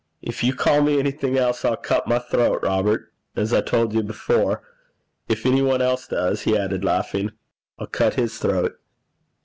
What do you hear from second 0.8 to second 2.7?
me anything else, I'll cut my throat,